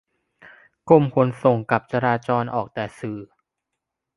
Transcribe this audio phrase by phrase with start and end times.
[0.89, 3.19] กรมขนส่งกับจราจรออกแต่สื่อ